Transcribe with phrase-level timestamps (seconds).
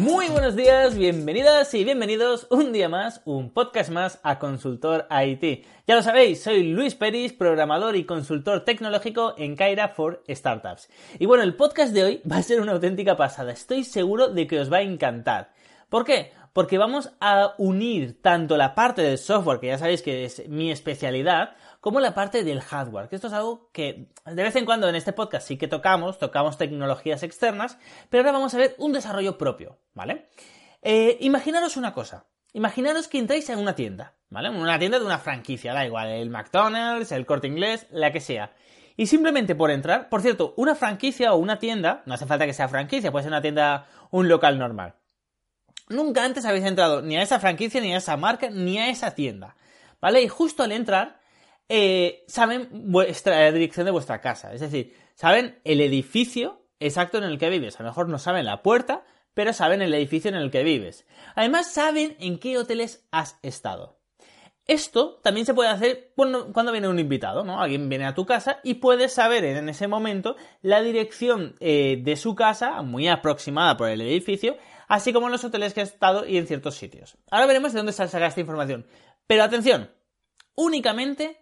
[0.00, 5.66] Muy buenos días, bienvenidas y bienvenidos un día más, un podcast más a Consultor IT.
[5.86, 10.88] Ya lo sabéis, soy Luis Peris, programador y consultor tecnológico en Kaira for Startups.
[11.18, 14.46] Y bueno, el podcast de hoy va a ser una auténtica pasada, estoy seguro de
[14.46, 15.52] que os va a encantar.
[15.90, 16.32] ¿Por qué?
[16.54, 20.70] Porque vamos a unir tanto la parte del software, que ya sabéis que es mi
[20.70, 24.88] especialidad, como la parte del hardware, que esto es algo que de vez en cuando
[24.88, 27.78] en este podcast sí que tocamos, tocamos tecnologías externas,
[28.10, 30.28] pero ahora vamos a ver un desarrollo propio, ¿vale?
[30.82, 34.50] Eh, imaginaros una cosa, imaginaros que entráis en una tienda, ¿vale?
[34.50, 38.52] Una tienda de una franquicia, da igual, el McDonald's, el corte inglés, la que sea.
[38.96, 42.52] Y simplemente por entrar, por cierto, una franquicia o una tienda, no hace falta que
[42.52, 44.96] sea franquicia, puede ser una tienda, un local normal.
[45.88, 49.12] Nunca antes habéis entrado ni a esa franquicia, ni a esa marca, ni a esa
[49.14, 49.56] tienda.
[50.00, 50.22] ¿Vale?
[50.22, 51.19] Y justo al entrar,
[51.72, 54.52] eh, saben vuestra, dirección de vuestra casa.
[54.52, 57.78] Es decir, saben el edificio exacto en el que vives.
[57.78, 59.04] A lo mejor no saben la puerta,
[59.34, 61.06] pero saben el edificio en el que vives.
[61.36, 64.00] Además, saben en qué hoteles has estado.
[64.66, 67.60] Esto también se puede hacer cuando, viene un invitado, ¿no?
[67.60, 72.16] Alguien viene a tu casa y puedes saber en ese momento la dirección eh, de
[72.16, 74.56] su casa, muy aproximada por el edificio,
[74.88, 77.16] así como en los hoteles que ha estado y en ciertos sitios.
[77.30, 78.86] Ahora veremos de dónde saca esta información.
[79.26, 79.90] Pero atención,
[80.56, 81.39] únicamente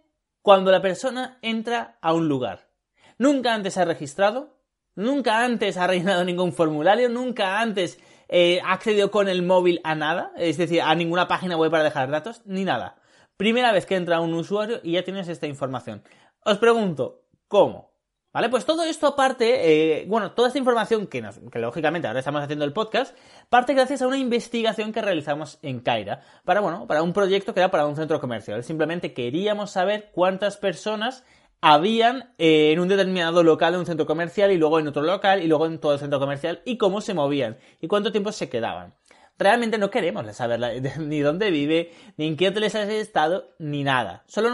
[0.49, 2.71] cuando la persona entra a un lugar.
[3.19, 4.57] Nunca antes ha registrado,
[4.95, 9.95] nunca antes ha rellenado ningún formulario, nunca antes eh, ha accedido con el móvil a
[9.95, 12.97] nada, es decir, a ninguna página web para dejar datos, ni nada.
[13.37, 16.03] Primera vez que entra un usuario y ya tienes esta información.
[16.43, 17.91] Os pregunto, ¿cómo?
[18.33, 18.51] ¿Vale?
[18.51, 22.43] Pues todo esto aparte, eh, bueno, toda esta información que, nos, que lógicamente ahora estamos
[22.43, 23.17] haciendo el podcast,
[23.49, 27.61] parte gracias a una investigación que realizamos en Kaira, para, bueno, para un proyecto que
[27.61, 28.63] era para un centro comercial.
[28.63, 31.25] Simplemente queríamos saber cuántas personas
[31.63, 35.43] habían eh, en un determinado local de un centro comercial y luego en otro local
[35.43, 38.49] y luego en todo el centro comercial y cómo se movían y cuánto tiempo se
[38.49, 38.95] quedaban
[39.39, 44.25] realmente no queremos saber ni dónde vive, ni en qué hoteles has estado, ni nada.
[44.27, 44.51] Solo,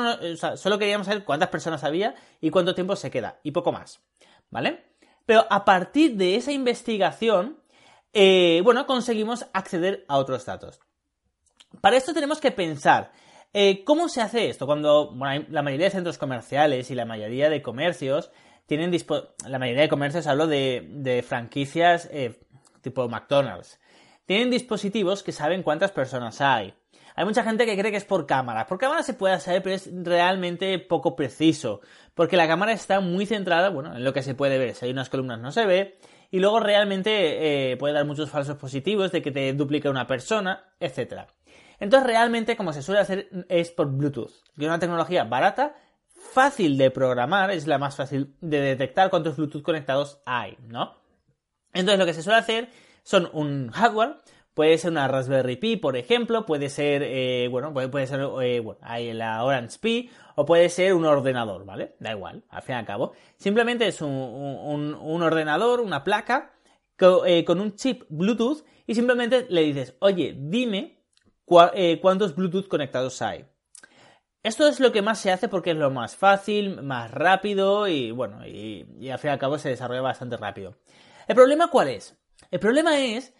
[0.56, 4.00] solo queríamos saber cuántas personas había y cuánto tiempo se queda, y poco más.
[4.50, 4.84] ¿Vale?
[5.26, 7.58] Pero a partir de esa investigación,
[8.12, 10.80] eh, bueno, conseguimos acceder a otros datos.
[11.80, 13.10] Para esto tenemos que pensar,
[13.52, 14.66] eh, ¿cómo se hace esto?
[14.66, 15.16] Cuando
[15.48, 18.30] la mayoría de centros comerciales y la mayoría de comercios
[18.66, 18.92] tienen
[19.46, 22.40] la mayoría de comercios hablo de, franquicias eh,
[22.80, 23.78] tipo McDonald's
[24.26, 26.74] tienen dispositivos que saben cuántas personas hay.
[27.16, 28.66] Hay mucha gente que cree que es por cámara.
[28.66, 31.80] Por cámara se puede saber, pero es realmente poco preciso.
[32.14, 34.74] Porque la cámara está muy centrada, bueno, en lo que se puede ver.
[34.74, 35.98] Si hay unas columnas no se ve.
[36.32, 40.64] Y luego realmente eh, puede dar muchos falsos positivos de que te duplique una persona,
[40.80, 41.26] etc.
[41.78, 44.32] Entonces realmente como se suele hacer es por Bluetooth.
[44.56, 45.76] Que es una tecnología barata,
[46.08, 50.96] fácil de programar, es la más fácil de detectar cuántos Bluetooth conectados hay, ¿no?
[51.72, 52.68] Entonces lo que se suele hacer
[53.04, 54.16] son un hardware,
[54.54, 58.80] puede ser una Raspberry Pi, por ejemplo, puede ser, eh, bueno, puede, ser, eh, bueno,
[58.82, 61.96] hay la Orange Pi, o puede ser un ordenador, ¿vale?
[62.00, 63.12] Da igual, al fin y al cabo.
[63.36, 66.52] Simplemente es un, ordenador, una placa,
[67.26, 71.02] eh, con un chip Bluetooth, y simplemente le dices, oye, dime
[71.44, 73.44] cuántos Bluetooth conectados hay.
[74.42, 78.10] Esto es lo que más se hace porque es lo más fácil, más rápido y
[78.10, 80.76] bueno, y, y al fin y al cabo se desarrolla bastante rápido.
[81.26, 82.14] ¿El problema cuál es?
[82.54, 83.34] El problema es,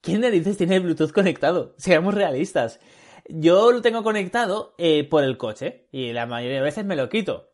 [0.00, 1.74] ¿quién narices tiene el Bluetooth conectado?
[1.76, 2.78] Seamos realistas.
[3.28, 7.08] Yo lo tengo conectado eh, por el coche y la mayoría de veces me lo
[7.08, 7.50] quito.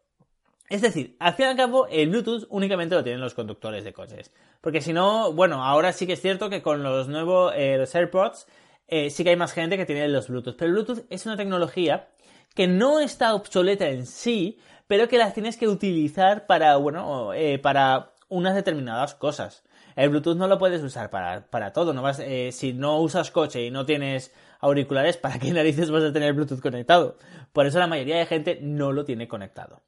[0.68, 3.94] Es decir, al fin y al cabo, el Bluetooth únicamente lo tienen los conductores de
[3.94, 4.30] coches.
[4.60, 7.94] Porque si no, bueno, ahora sí que es cierto que con los nuevos eh, los
[7.94, 8.46] AirPods
[8.86, 10.56] eh, sí que hay más gente que tiene los Bluetooth.
[10.58, 12.10] Pero el Bluetooth es una tecnología
[12.54, 17.30] que no está obsoleta en sí, pero que las tienes que utilizar para, bueno,
[17.62, 19.64] para unas determinadas cosas.
[19.96, 21.92] El Bluetooth no lo puedes usar para, todo.
[21.92, 26.04] No vas, eh, si no usas coche y no tienes auriculares, ¿para qué narices vas
[26.04, 27.16] a tener Bluetooth conectado?
[27.52, 29.82] Por eso la mayoría de gente no lo tiene conectado.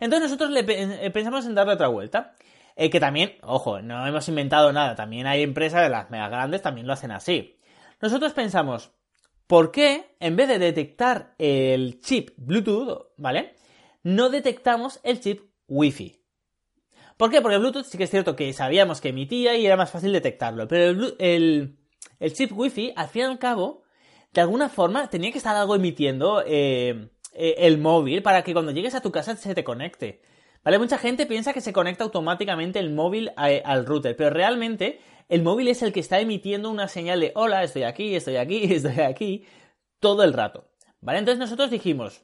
[0.00, 0.64] Entonces nosotros le
[1.06, 2.34] eh, pensamos en darle otra vuelta.
[2.76, 4.96] Eh, que también, ojo, no hemos inventado nada.
[4.96, 7.60] También hay empresas de las mega grandes también lo hacen así.
[8.00, 8.90] Nosotros pensamos,
[9.46, 13.54] ¿por qué en vez de detectar el chip Bluetooth, ¿vale?
[14.02, 16.23] No detectamos el chip Wi-Fi.
[17.16, 17.40] ¿Por qué?
[17.40, 20.12] Porque el Bluetooth sí que es cierto que sabíamos que emitía y era más fácil
[20.12, 21.76] detectarlo, pero el,
[22.32, 23.82] chip Wi-Fi, al fin y al cabo,
[24.32, 28.72] de alguna forma tenía que estar algo emitiendo eh, eh, el móvil para que cuando
[28.72, 30.22] llegues a tu casa se te conecte.
[30.64, 30.78] ¿Vale?
[30.78, 35.68] Mucha gente piensa que se conecta automáticamente el móvil al router, pero realmente el móvil
[35.68, 39.44] es el que está emitiendo una señal de hola, estoy aquí, estoy aquí, estoy aquí,
[40.00, 40.70] todo el rato.
[41.00, 41.18] ¿Vale?
[41.18, 42.22] Entonces nosotros dijimos,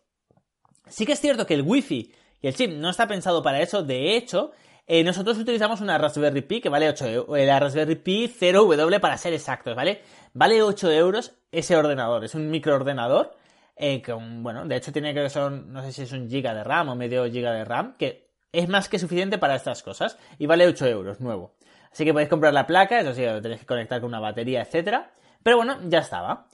[0.87, 3.83] sí que es cierto que el wifi y el chip no está pensado para eso,
[3.83, 4.53] de hecho,
[4.87, 9.00] eh, nosotros utilizamos una Raspberry Pi que vale 8 euros, eh, la Raspberry Pi 0W
[9.00, 10.03] para ser exactos, ¿vale?
[10.32, 13.37] Vale 8 euros ese ordenador, es un microordenador,
[13.77, 14.03] eh,
[14.41, 16.97] bueno, de hecho tiene que son, no sé si es un giga de RAM o
[16.97, 20.87] medio giga de RAM, que es más que suficiente para estas cosas, y vale 8
[20.87, 21.55] euros, nuevo.
[21.93, 24.62] Así que podéis comprar la placa, eso sí, lo tenéis que conectar con una batería,
[24.62, 25.12] etcétera.
[25.43, 26.47] Pero bueno, ya estaba.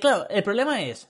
[0.00, 1.08] claro, el problema es,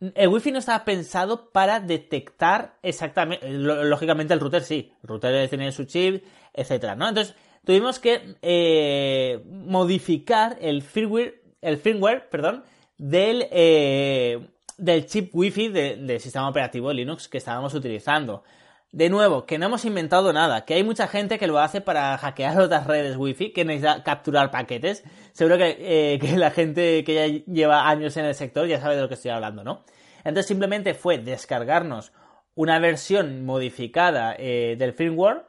[0.00, 5.72] el Wi-Fi no estaba pensado para detectar exactamente, lógicamente el router sí, el router tiene
[5.72, 6.24] su chip,
[6.54, 6.92] etcétera.
[6.92, 7.34] Entonces
[7.64, 12.64] tuvimos que eh, modificar el firmware, el firmware, perdón,
[12.96, 18.44] del, eh, del chip Wi-Fi del sistema operativo Linux que estábamos utilizando.
[18.90, 22.16] De nuevo, que no hemos inventado nada, que hay mucha gente que lo hace para
[22.16, 25.04] hackear otras redes Wi-Fi, que necesita capturar paquetes.
[25.32, 28.96] Seguro que, eh, que, la gente que ya lleva años en el sector ya sabe
[28.96, 29.84] de lo que estoy hablando, ¿no?
[30.18, 32.12] Entonces simplemente fue descargarnos
[32.54, 35.46] una versión modificada eh, del firmware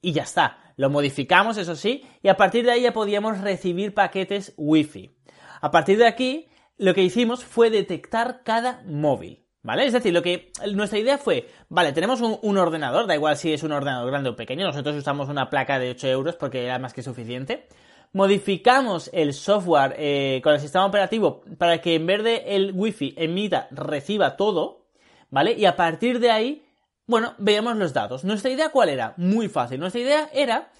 [0.00, 0.58] y ya está.
[0.76, 5.16] Lo modificamos, eso sí, y a partir de ahí ya podíamos recibir paquetes Wi-Fi.
[5.60, 9.47] A partir de aquí, lo que hicimos fue detectar cada móvil.
[9.62, 9.86] ¿Vale?
[9.86, 13.62] Es decir, lo que nuestra idea fue, vale, tenemos un, ordenador, da igual si es
[13.64, 16.94] un ordenador grande o pequeño, nosotros usamos una placa de 8 euros porque era más
[16.94, 17.66] que suficiente.
[18.12, 23.14] Modificamos el software eh, con el sistema operativo para que en vez de el wifi
[23.18, 24.86] emita, reciba todo,
[25.28, 25.52] ¿vale?
[25.52, 26.64] Y a partir de ahí,
[27.06, 28.24] bueno, veamos los datos.
[28.24, 29.14] Nuestra idea cuál era?
[29.16, 29.80] Muy fácil.
[29.80, 30.70] Nuestra idea era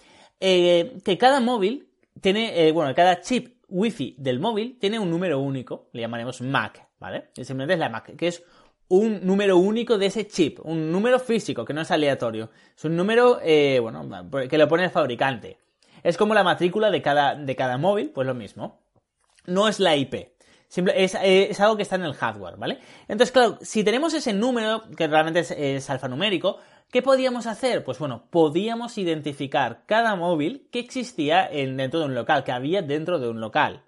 [0.41, 1.91] eh, que cada móvil
[2.21, 6.89] tiene, eh, bueno, cada chip wifi del móvil tiene un número único, le llamaremos MAC,
[6.99, 7.31] ¿vale?
[7.35, 8.43] simplemente es la MAC, que es
[8.89, 12.51] un número único de ese chip, un número físico que no es aleatorio.
[12.77, 14.09] Es un número, eh, bueno,
[14.49, 15.59] que lo pone el fabricante.
[16.03, 18.81] Es como la matrícula de cada, de cada móvil, pues lo mismo.
[19.47, 20.15] No es la IP.
[20.95, 22.79] es, es, algo que está en el hardware, ¿vale?
[23.09, 25.41] Entonces, claro, si tenemos ese número, que realmente
[25.77, 26.59] es, alfanumérico,
[26.91, 27.85] ¿qué podíamos hacer?
[27.85, 32.81] Pues bueno, podíamos identificar cada móvil que existía en, dentro de un local, que había
[32.81, 33.83] dentro de un local.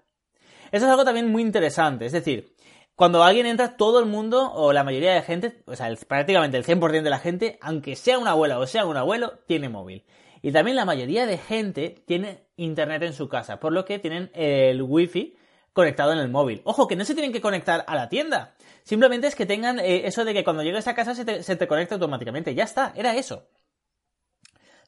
[0.71, 2.53] Eso es algo también muy interesante, es decir,
[3.01, 6.63] cuando alguien entra, todo el mundo, o la mayoría de gente, o sea, prácticamente el
[6.63, 10.05] 100% de la gente, aunque sea una abuela o sea un abuelo, tiene móvil.
[10.43, 14.29] Y también la mayoría de gente tiene internet en su casa, por lo que tienen
[14.35, 15.35] el wifi
[15.73, 16.61] conectado en el móvil.
[16.63, 18.53] Ojo, que no se tienen que conectar a la tienda.
[18.83, 21.67] Simplemente es que tengan eh, eso de que cuando llegues a casa se te, se
[21.67, 22.53] conecta automáticamente.
[22.53, 23.47] Ya está, era eso.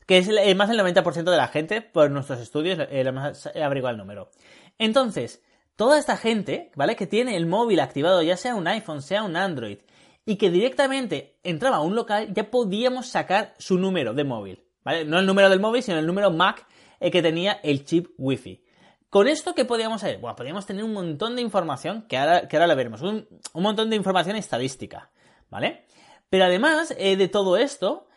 [0.06, 3.94] Que es eh, más del 90% de la gente, por nuestros estudios, eh, hemos averiguado
[3.94, 4.30] el número.
[4.78, 5.42] Entonces,
[5.76, 6.96] toda esta gente, ¿vale?
[6.96, 9.80] Que tiene el móvil activado, ya sea un iPhone, sea un Android,
[10.26, 15.06] y que directamente entraba a un local, ya podíamos sacar su número de móvil, ¿vale?
[15.06, 16.66] No el número del móvil, sino el número MAC
[17.00, 18.64] eh, que tenía el chip Wi-Fi.
[19.10, 20.20] ¿Con esto qué podíamos hacer?
[20.20, 23.90] Bueno, podíamos tener un montón de información, que ahora, que ahora lo veremos, un, montón
[23.90, 25.12] de información estadística,
[25.50, 25.86] ¿vale?
[26.30, 28.08] Pero además eh, de todo esto,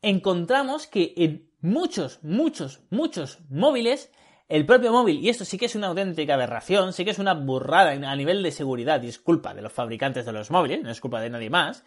[0.00, 4.10] encontramos que en muchos, muchos, muchos móviles
[4.48, 7.34] el propio móvil, y esto sí que es una auténtica aberración, sí que es una
[7.34, 10.90] burrada a nivel de seguridad, y es culpa de los fabricantes de los móviles, no
[10.90, 11.84] es culpa de nadie más,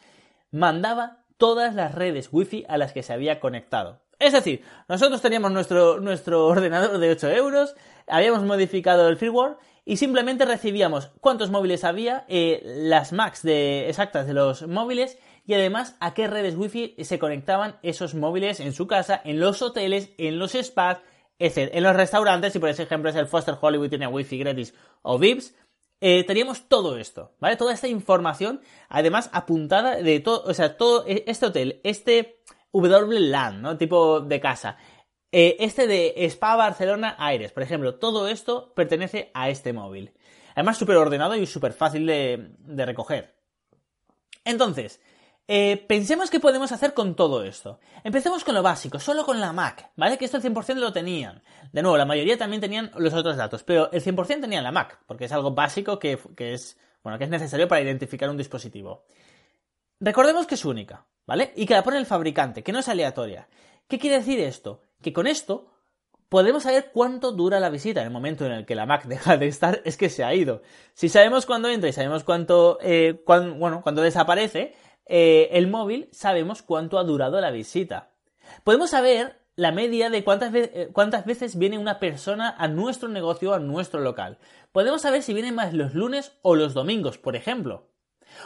[0.51, 4.01] mandaba todas las redes wifi a las que se había conectado.
[4.19, 7.75] Es decir, nosotros teníamos nuestro, nuestro ordenador de 8 euros,
[8.07, 9.55] habíamos modificado el firmware
[9.85, 15.17] y simplemente recibíamos cuántos móviles había, eh, las de, exactas de los móviles
[15.47, 19.61] y además a qué redes wifi se conectaban esos móviles en su casa, en los
[19.61, 20.99] hoteles, en los spas,
[21.39, 25.17] decir, En los restaurantes, si por ejemplo es el Foster Hollywood tiene wifi gratis o
[25.17, 25.55] VIPs,
[26.01, 27.57] eh, teníamos todo esto, ¿vale?
[27.57, 32.41] Toda esta información, además apuntada de todo, o sea, todo e, este hotel, este
[32.71, 33.77] WLAN, ¿no?
[33.77, 34.77] Tipo de casa,
[35.31, 40.13] eh, este de Spa Barcelona Aires, por ejemplo, todo esto pertenece a este móvil.
[40.55, 43.35] Además, súper ordenado y súper fácil de, de recoger.
[44.45, 45.01] Entonces,
[45.51, 47.79] eh, pensemos qué podemos hacer con todo esto.
[48.03, 50.15] Empecemos con lo básico, solo con la Mac, ¿vale?
[50.15, 51.41] Que esto el 100% lo tenían.
[51.73, 54.99] De nuevo, la mayoría también tenían los otros datos, pero el 100% tenían la Mac,
[55.07, 59.05] porque es algo básico que, es, bueno, que es necesario para identificar un dispositivo.
[59.99, 61.51] Recordemos que es única, ¿vale?
[61.55, 63.47] Y que la pone el fabricante, que no es aleatoria.
[63.87, 64.83] ¿Qué quiere decir esto?
[65.01, 65.71] Que con esto
[66.29, 68.01] podemos saber cuánto dura la visita.
[68.01, 70.31] En el momento en el que la Mac deja de estar, es que se ha
[70.35, 70.61] ido.
[70.93, 74.75] Si sabemos cuándo entra y sabemos cuánto, eh, bueno, cuándo desaparece,
[75.09, 78.11] eh, el móvil sabemos cuánto ha durado la visita.
[78.63, 83.53] Podemos saber la media de cuántas, eh, cuántas veces viene una persona a nuestro negocio,
[83.53, 84.37] a nuestro local.
[84.71, 87.89] Podemos saber si viene más los lunes o los domingos, por ejemplo.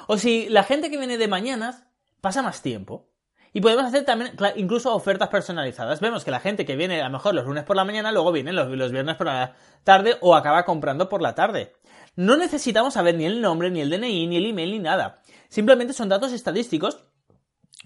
[0.08, 1.84] O si la gente que viene de mañanas
[2.22, 3.10] pasa más tiempo.
[3.52, 6.00] Y podemos hacer también incluso ofertas personalizadas.
[6.00, 8.32] Vemos que la gente que viene a lo mejor los lunes por la mañana, luego
[8.32, 9.54] viene los, los viernes por la
[9.84, 11.74] tarde o acaba comprando por la tarde.
[12.16, 15.22] No necesitamos saber ni el nombre, ni el DNI, ni el email, ni nada.
[15.50, 17.06] Simplemente son datos estadísticos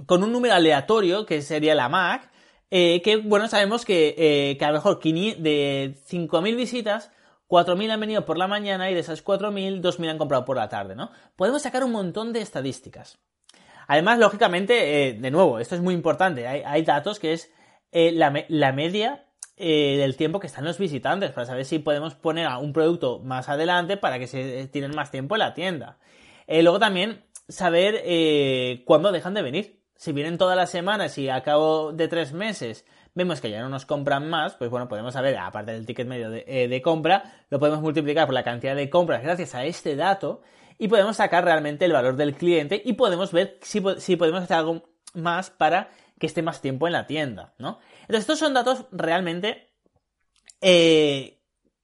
[0.06, 2.30] con un número aleatorio, que sería la MAC,
[2.70, 7.12] eh, que, bueno, sabemos que, eh, que a lo mejor de 5.000 visitas,
[7.48, 10.68] 4.000 han venido por la mañana y de esas 4.000, 2.000 han comprado por la
[10.68, 11.12] tarde, ¿no?
[11.38, 13.20] Podemos sacar un montón de estadísticas.
[13.88, 17.50] Además, lógicamente, eh, de nuevo, esto es muy importante, hay, datos que es
[17.94, 19.27] la, la, media
[19.58, 23.98] del tiempo que están los visitantes, para saber si podemos poner un producto más adelante
[23.98, 25.98] para que se tienen más tiempo en la tienda.
[26.48, 28.04] luego también saber
[28.86, 32.86] cuándo dejan de venir si vienen todas las semanas y a cabo de tres meses
[33.16, 36.30] vemos que ya no nos compran más, pues bueno, podemos saber, aparte del ticket medio
[36.30, 40.42] de, eh, compra, lo podemos multiplicar por la cantidad de compras gracias a este dato
[40.78, 44.84] y podemos sacar realmente el valor del cliente y podemos ver si, podemos hacer algo
[45.16, 47.80] más para que esté más tiempo en la tienda, ¿no?
[48.02, 49.70] Entonces, estos son datos realmente
[50.62, 51.40] eh,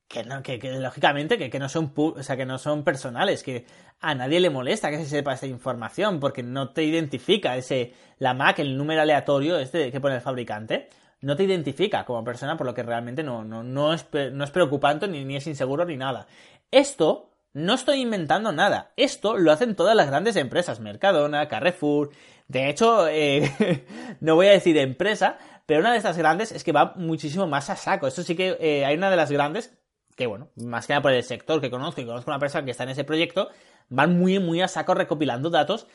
[0.08, 3.66] que, que, lógicamente que, no son o sea, que no son personales, que
[4.00, 8.34] a nadie le molesta que se sepa esa información porque no te identifica ese la
[8.34, 10.90] MAC, el número aleatorio este que pone el fabricante,
[11.22, 14.52] no te identifica como persona por lo que realmente no, no, no, es, no es
[14.52, 16.28] preocupante ni, ni es inseguro ni nada.
[16.70, 18.92] Esto no estoy inventando nada.
[18.98, 22.10] Esto lo hacen todas las grandes empresas, Mercadona, Carrefour.
[22.48, 23.86] De hecho, eh,
[24.20, 27.70] no voy a decir empresa, pero una de estas grandes es que va muchísimo más
[27.70, 28.08] a saco.
[28.08, 29.74] Esto sí que eh, hay una de las grandes
[30.16, 32.72] que bueno, más que nada por el sector que conozco y conozco una persona que
[32.72, 33.50] está en ese proyecto,
[33.90, 35.88] van muy, muy a saco recopilando datos,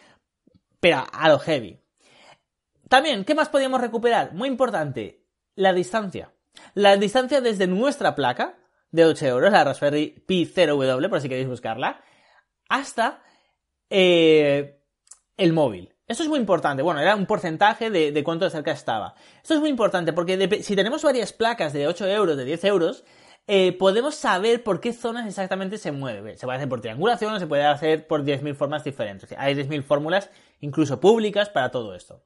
[0.80, 1.80] pero a lo heavy.
[2.88, 4.32] También, ¿qué más podíamos recuperar?
[4.32, 5.24] Muy importante,
[5.54, 6.32] la distancia.
[6.74, 8.58] La distancia desde nuestra placa
[8.90, 12.02] de 8 euros, la Raspberry Pi 0W, por si queréis buscarla,
[12.68, 13.22] hasta
[13.90, 14.80] eh,
[15.36, 15.94] el móvil.
[16.08, 16.82] Esto es muy importante.
[16.82, 19.14] Bueno, era un porcentaje de, cuánto de cerca estaba.
[19.42, 23.04] Esto es muy importante porque si tenemos varias placas de 8 euros, de 10 euros,
[23.46, 26.38] eh, podemos saber por qué zonas exactamente se mueve.
[26.38, 29.34] Se puede hacer por triangulación o se puede hacer por 10.000 formas diferentes.
[29.36, 32.22] Hay 10.000 fórmulas, incluso públicas, para todo esto.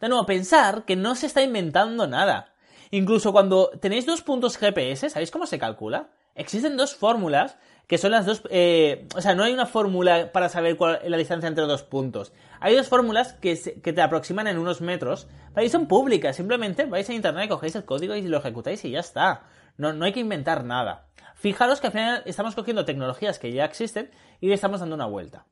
[0.00, 2.54] De nuevo, pensar que no se está inventando nada.
[2.90, 6.08] Incluso cuando tenéis dos puntos GPS, ¿sabéis cómo se calcula?
[6.34, 8.42] Existen dos fórmulas que son las dos...
[8.50, 11.82] Eh, o sea, no hay una fórmula para saber cuál es la distancia entre dos
[11.82, 12.32] puntos.
[12.60, 16.36] Hay dos fórmulas que, te aproximan en unos metros, pero son públicas.
[16.36, 19.44] Simplemente vais a internet, cogéis el código y lo ejecutáis y ya está.
[19.76, 21.06] No, no hay que inventar nada.
[21.36, 25.06] Fijaros que al final estamos cogiendo tecnologías que ya existen y le estamos dando una
[25.06, 25.46] vuelta.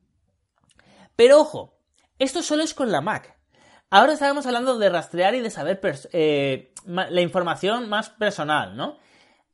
[1.15, 1.77] Pero ojo,
[2.19, 3.37] esto solo es con la Mac.
[3.89, 5.79] Ahora estábamos hablando de rastrear y de saber
[6.11, 8.97] eh, la información más personal, ¿no?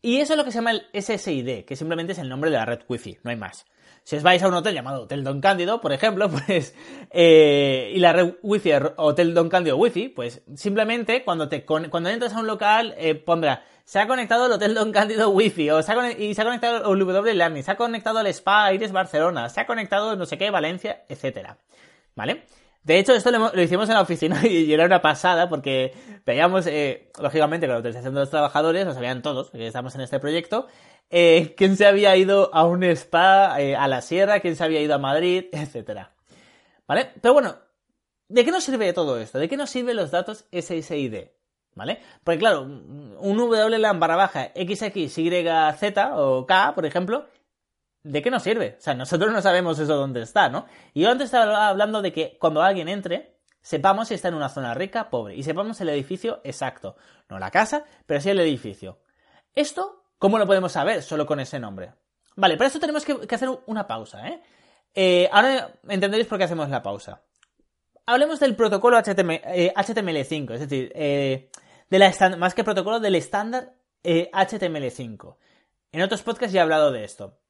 [0.01, 2.57] Y eso es lo que se llama el SSID, que simplemente es el nombre de
[2.57, 3.65] la red Wi-Fi, no hay más.
[4.03, 6.75] Si os vais a un hotel llamado Hotel Don Cándido, por ejemplo, pues,
[7.11, 12.33] eh, y la red Wi-Fi Hotel Don Cándido Wi-Fi, pues simplemente cuando, te cuando entras
[12.33, 15.91] a un local eh, pondrá se ha conectado al Hotel Don Cándido Wi-Fi, o se
[15.91, 19.49] ha y se ha conectado al W Learning, se ha conectado al Spa Aires Barcelona,
[19.49, 21.57] se ha conectado no sé qué Valencia, etcétera.
[22.15, 22.45] ¿Vale?
[22.83, 25.93] De hecho, esto lo, hicimos en la oficina y era una pasada porque
[26.25, 30.01] veíamos, eh, lógicamente, con la utilización de los trabajadores, lo sabían todos, que estamos en
[30.01, 30.67] este proyecto,
[31.09, 34.81] eh, quién se había ido a un spa, eh, a la sierra, quién se había
[34.81, 36.13] ido a Madrid, etcétera.
[36.87, 37.11] ¿Vale?
[37.21, 37.55] Pero bueno,
[38.27, 39.37] ¿de qué nos sirve todo esto?
[39.37, 41.27] ¿De qué nos sirven los datos SSID?
[41.73, 42.01] ¿Vale?
[42.23, 47.27] Porque claro, un WLAN barra baja XXYZ o K, por ejemplo,
[48.03, 48.75] ¿de qué nos sirve?
[48.77, 50.65] O sea, nosotros no sabemos eso dónde está, ¿no?
[50.93, 54.49] Y yo antes estaba hablando de que cuando alguien entre, sepamos si está en una
[54.49, 56.95] zona rica, pobre, y sepamos el edificio exacto.
[57.29, 58.99] No la casa, pero sí el edificio.
[59.53, 61.93] Esto, ¿cómo lo podemos saber solo con ese nombre?
[62.35, 64.41] Vale, para eso tenemos que, hacer una pausa, ¿eh?
[64.95, 65.29] ¿eh?
[65.31, 67.21] Ahora entenderéis por qué hacemos la pausa.
[68.05, 71.49] Hablemos del protocolo HTML, 5 eh, es decir, eh,
[72.37, 75.35] más que protocolo del estándar HTML5.
[75.91, 77.40] En otros podcasts ya he hablado de esto.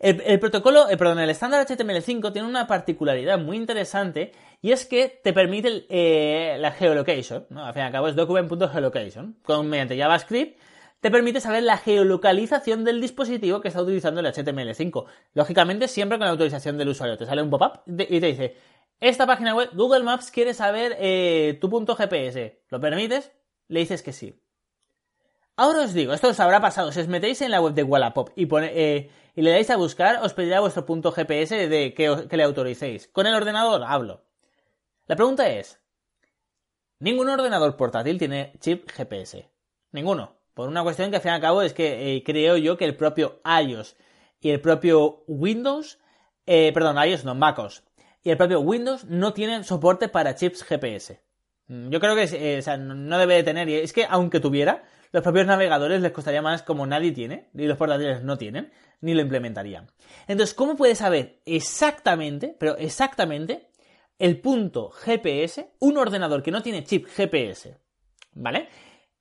[0.00, 5.20] El, protocolo, eh, perdón, el estándar HTML5 tiene una particularidad muy interesante y es que
[5.22, 7.66] te permite eh, la geolocation, ¿no?
[7.66, 9.36] Al fin y al cabo es document.geolocation.
[9.42, 10.58] Con, mediante JavaScript
[11.00, 15.04] te permite saber la geolocalización del dispositivo que está utilizando el HTML5.
[15.34, 17.18] Lógicamente, siempre con la autorización del usuario.
[17.18, 18.56] Te sale un pop-up y te dice,
[19.00, 22.62] esta página web, Google Maps quiere saber eh, tu punto GPS.
[22.68, 23.32] ¿Lo permites?
[23.68, 24.40] Le dices que sí.
[25.62, 26.90] Ahora os digo, esto os habrá pasado.
[26.90, 30.22] Si os metéis en la web de Wallapop y, eh, y le dais a buscar,
[30.24, 33.08] os pedirá vuestro punto GPS de que, le autoricéis.
[33.08, 34.24] Con el ordenador hablo.
[35.06, 35.78] La pregunta es,
[36.98, 39.50] ningún ordenador portátil tiene chip GPS.
[39.92, 40.38] Ninguno.
[40.54, 42.86] Por una cuestión que al fin y al cabo es que eh, creo yo que
[42.86, 43.96] el propio iOS
[44.40, 45.98] y el propio Windows
[46.46, 47.84] eh, perdón, iOS no, MacOS
[48.22, 51.20] y el propio Windows no tienen soporte para chips GPS.
[51.66, 55.46] Mm, yo creo que no debe de tener, y es que aunque tuviera, los propios
[55.46, 59.90] navegadores les costaría más como nadie tiene, y los portátiles no tienen, ni lo implementarían.
[60.28, 63.70] Entonces, ¿cómo puedes saber exactamente, pero exactamente,
[64.18, 67.78] el punto GPS, un ordenador que no tiene chip GPS?
[68.34, 68.68] ¿Vale?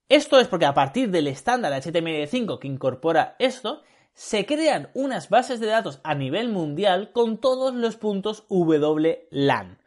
[0.07, 5.59] Esto es porque a partir del estándar HTML5 que incorpora esto, se crean unas bases
[5.59, 9.77] de datos a nivel mundial con todos los puntos WLAN.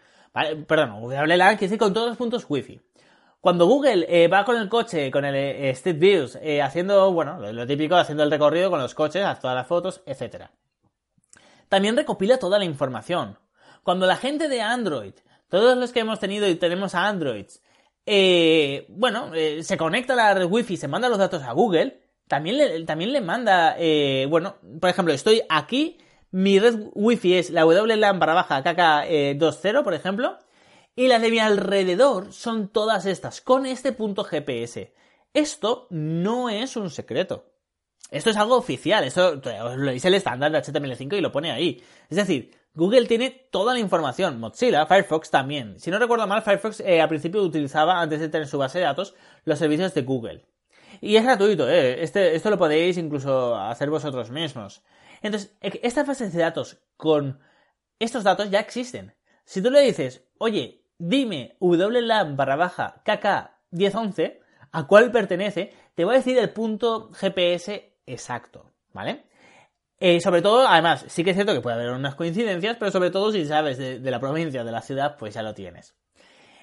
[0.67, 2.81] Perdón, WLAN quiere decir con todos los puntos Wi-Fi.
[3.43, 7.39] Cuando Google eh, va con el coche, con el eh, Street Views, eh, haciendo, bueno,
[7.53, 10.47] lo, típico, haciendo el recorrido con los coches, hace todas las fotos, etc.
[11.69, 13.37] También recopila toda la información.
[13.83, 15.13] Cuando la gente de Android,
[15.49, 17.61] todos los que hemos tenido y tenemos a Androids,
[18.89, 22.01] bueno, se conecta a la red Wi-Fi, se manda los datos a Google,
[22.33, 25.99] también le, también le manda, eh, bueno, por ejemplo, estoy aquí,
[26.31, 30.39] mi red wifi es la WLAN para baja KK20, por ejemplo,
[30.95, 34.93] y las de mi alrededor son todas estas, con este punto GPS.
[35.33, 37.47] Esto no es un secreto.
[38.11, 41.51] Esto es algo oficial, esto os lo dice el estándar de HTML5 y lo pone
[41.51, 41.83] ahí.
[42.11, 45.81] Es decir, Google tiene toda la información, Mozilla, Firefox también.
[45.81, 48.85] Si no recuerdo mal, Firefox eh, al principio utilizaba, antes de tener su base de
[48.85, 50.47] datos, los servicios de Google.
[51.01, 52.03] Y es gratuito, ¿eh?
[52.03, 54.83] Este, esto lo podéis incluso hacer vosotros mismos.
[55.23, 57.41] Entonces, e, estas bases de datos con
[57.99, 59.15] estos datos ya existen.
[59.45, 64.39] Si tú le dices, oye, dime WLAN barra baja KK1011,
[64.73, 69.25] a cuál pertenece, te va a decir el punto GPS exacto, ¿vale?
[69.99, 73.11] Eh, sobre todo, además, sí que es cierto que puede haber unas coincidencias, pero sobre
[73.11, 75.95] todo si sabes de, de la provincia, de la ciudad, pues ya lo tienes.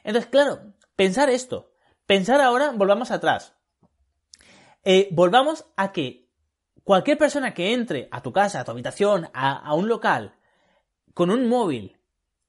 [0.03, 1.72] Entonces, claro, pensar esto.
[2.05, 3.55] Pensar ahora, volvamos atrás.
[4.84, 6.29] Eh, volvamos a que
[6.84, 10.36] cualquier persona que entre a tu casa, a tu habitación, a, un local,
[11.13, 11.99] con un móvil,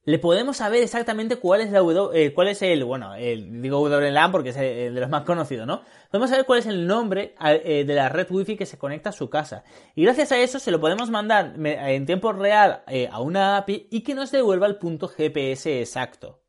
[0.05, 1.81] le podemos saber exactamente cuál es la
[2.15, 5.83] eh, cuál es el, bueno, digo WLAN porque es el, de los más conocidos, ¿no?
[6.11, 9.13] Podemos saber cuál es el nombre eh, de la red wifi que se conecta a
[9.13, 9.63] su casa.
[9.95, 14.01] Y gracias a eso se lo podemos mandar en tiempo real a una API y
[14.03, 16.41] que nos devuelva el punto GPS exacto.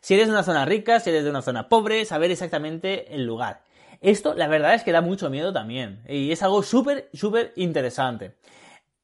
[0.00, 3.24] Si eres de una zona rica, si eres de una zona pobre, saber exactamente el
[3.24, 3.62] lugar.
[4.02, 6.02] Esto, la verdad es que da mucho miedo también.
[6.06, 8.36] Y es algo súper, súper interesante.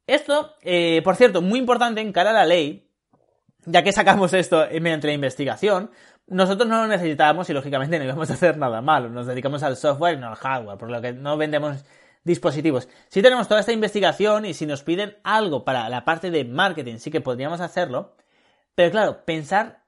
[0.06, 2.89] Esto, eh, por cierto, muy importante en cara a la ley,
[3.66, 5.90] ya que sacamos esto mediante la investigación,
[6.26, 9.08] nosotros no lo necesitábamos y lógicamente no íbamos a hacer nada malo.
[9.08, 11.84] Nos dedicamos al software y no al hardware, por lo que no vendemos
[12.24, 12.88] dispositivos.
[13.08, 16.98] Si tenemos toda esta investigación y si nos piden algo para la parte de marketing,
[16.98, 18.16] sí que podríamos hacerlo.
[18.74, 19.82] Pero claro, pensar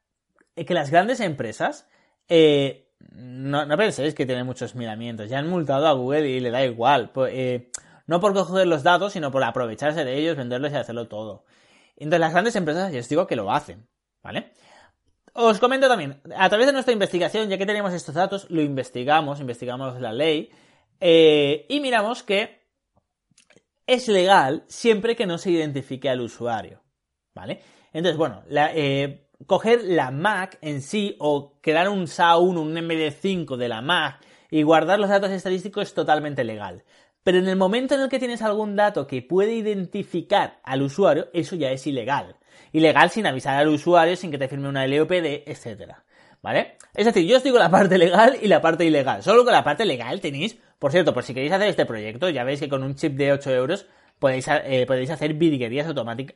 [0.54, 1.88] que las grandes empresas
[2.28, 5.28] eh, no, penséis que tiene muchos miramientos.
[5.28, 7.11] Ya han multado a Google y le da igual.
[7.28, 7.70] Eh,
[8.06, 11.44] no por coger los datos, sino por aprovecharse de ellos, venderlos y hacerlo todo.
[11.96, 13.87] Entonces las grandes empresas, ya os digo que lo hacen.
[14.22, 14.52] ¿Vale?
[15.35, 19.40] Os comento también, a través de nuestra investigación, ya que tenemos estos datos, lo investigamos,
[19.40, 20.50] investigamos la ley
[21.00, 22.62] eh, y miramos que
[23.87, 26.83] es legal siempre que no se identifique al usuario.
[27.35, 27.62] ¿Vale?
[27.92, 33.68] Entonces, bueno, eh, coger la Mac en sí o crear un SA1, un MD5 de
[33.68, 36.85] la Mac y guardar los datos estadísticos es totalmente legal.
[37.24, 41.28] Pero en el momento en el que tienes algún dato que puede identificar al usuario,
[41.32, 42.37] eso ya es ilegal.
[42.72, 45.94] Ilegal sin avisar al usuario, sin que te firme una LOPD, etc.
[46.42, 46.76] ¿Vale?
[46.94, 49.22] Es decir, yo os digo la parte legal y la parte ilegal.
[49.22, 52.42] Solo con la parte legal tenéis, por cierto, por si queréis hacer este proyecto, ya
[52.42, 53.87] veis que con un chip de 8 euros
[54.18, 56.35] podéis, eh, podéis hacer virguerías automáticas,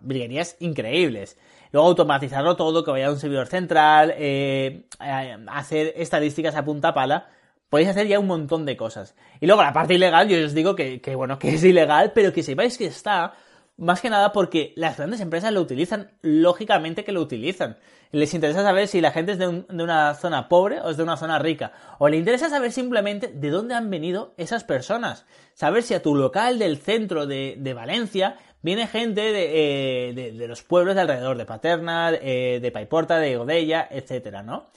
[0.00, 1.38] virguerías increíbles.
[1.70, 7.28] Luego automatizarlo todo, que vaya a un servidor central, eh, hacer estadísticas a punta pala.
[7.68, 9.14] Podéis hacer ya un montón de cosas.
[9.40, 12.42] Y luego la parte ilegal, yo os digo que, bueno, que es ilegal, pero que
[12.42, 13.34] sepáis que está,
[13.76, 17.76] más que nada porque las grandes empresas lo utilizan, lógicamente que lo utilizan.
[18.12, 21.16] Les interesa saber si la gente es de, una zona pobre o es de una
[21.16, 21.72] zona rica.
[21.98, 25.26] O le interesa saber simplemente de dónde han venido esas personas.
[25.54, 30.62] Saber si a tu local del centro de, Valencia viene gente de, eh, de, los
[30.62, 34.68] pueblos de alrededor, de Paterna, eh, de Paiporta, de Godella, etcétera, ¿no?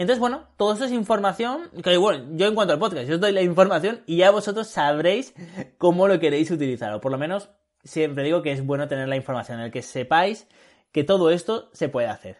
[0.00, 3.20] Entonces, bueno, todo esto es información que, bueno, yo en cuanto al podcast, yo os
[3.20, 5.34] doy la información y ya vosotros sabréis
[5.76, 7.50] cómo lo queréis utilizar, o por lo menos
[7.84, 10.48] siempre digo que es bueno tener la información, en el que sepáis
[10.90, 12.38] que todo esto se puede hacer.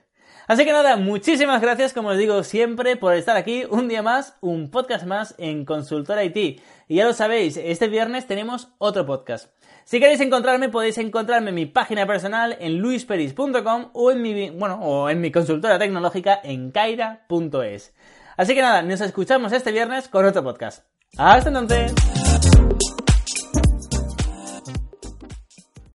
[0.48, 4.38] Así que nada, muchísimas gracias, como os digo siempre, por estar aquí un día más,
[4.40, 6.62] un podcast más en Consultora IT.
[6.88, 9.52] Y ya lo sabéis, este viernes tenemos otro podcast.
[9.90, 14.78] Si queréis encontrarme, podéis encontrarme en mi página personal en luisperis.com o en mi, bueno,
[14.80, 17.92] o en mi consultora tecnológica en kaira.es.
[18.36, 20.86] Así que nada, nos escuchamos este viernes con otro podcast.
[21.18, 21.92] Hasta entonces.